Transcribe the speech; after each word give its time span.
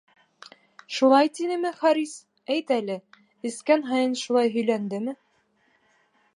Шулай 0.99 1.29
тинеме, 1.39 1.71
Харис, 1.81 2.15
әйт 2.57 2.73
әле, 2.79 2.97
эскән 3.53 3.87
һайын 3.93 4.19
шулай 4.25 4.53
һөйләндеме? 4.59 5.19